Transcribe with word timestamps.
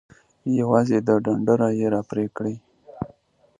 یوازې 0.59 0.97
د 1.07 1.09
ډنډره 1.23 1.69
یی 1.77 1.87
را 1.93 2.01
پرې 2.09 2.25
کوئ. 2.35 2.55